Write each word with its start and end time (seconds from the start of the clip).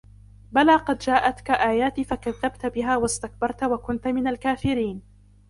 بلى 0.51 0.75
قد 0.75 0.97
جاءتك 0.97 1.51
آياتي 1.51 2.03
فكذبت 2.03 2.65
بها 2.65 2.97
واستكبرت 2.97 3.63
وكنت 3.63 4.07
من 4.07 4.27
الكافرين 4.27 5.01